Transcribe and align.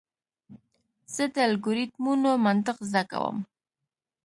زه 1.13 1.23
د 1.33 1.35
الگوریتمونو 1.47 2.29
منطق 2.45 2.77
زده 2.89 3.03
کوم. 3.11 3.37